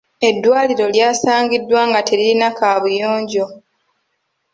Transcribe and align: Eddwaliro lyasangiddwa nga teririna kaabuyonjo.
Eddwaliro 0.29 0.85
lyasangiddwa 0.95 1.81
nga 1.89 1.99
teririna 2.07 2.47
kaabuyonjo. 2.57 3.45